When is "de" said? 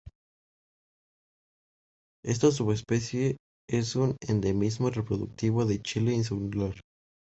5.65-5.83